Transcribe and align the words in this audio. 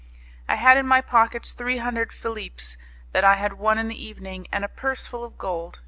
I 0.49 0.55
had 0.55 0.77
in 0.77 0.87
my 0.87 0.99
pockets 1.01 1.51
three 1.51 1.77
hundred 1.77 2.11
philippes 2.11 2.75
that 3.11 3.23
I 3.23 3.35
had 3.35 3.53
won 3.59 3.77
in 3.77 3.87
the 3.87 4.03
evening, 4.03 4.47
and 4.51 4.65
a 4.65 4.67
purse 4.67 5.05
full 5.05 5.23
of 5.23 5.37
gold. 5.37 5.77